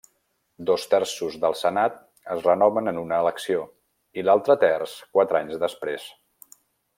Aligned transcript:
Dos-terços 0.67 1.35
del 1.43 1.55
Senat 1.59 1.99
es 2.35 2.41
renoven 2.49 2.93
en 2.93 2.97
una 3.01 3.19
elecció, 3.25 3.61
i 4.21 4.25
l'altre 4.29 4.57
terç 4.67 4.97
quatre 5.19 5.43
anys 5.43 5.61
després. 5.67 6.11